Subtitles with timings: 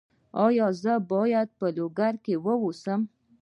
[0.45, 3.01] ایا زه باید په لوګر کې اوسم؟